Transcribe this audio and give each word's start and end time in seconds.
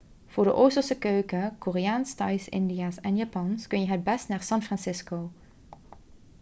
voor 0.27 0.43
de 0.43 0.53
oosterse 0.53 0.97
keuken 0.97 1.57
koreaans 1.57 2.13
thais 2.13 2.49
indiaas 2.49 2.99
en 2.99 3.15
japans 3.15 3.67
kun 3.67 3.79
je 3.81 3.87
het 3.91 4.03
beste 4.03 4.31
naar 4.31 4.43
san 4.43 4.63
francisco 4.63 5.29